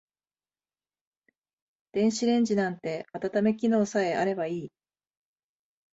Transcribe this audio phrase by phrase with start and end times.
[1.91, 4.71] 電子レンジなんて温め機能さえあればいい